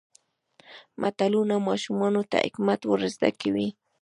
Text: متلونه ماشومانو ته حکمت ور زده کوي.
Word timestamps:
متلونه 1.01 1.55
ماشومانو 1.67 2.21
ته 2.31 2.37
حکمت 2.45 2.79
ور 2.85 3.01
زده 3.15 3.29
کوي. 3.41 3.67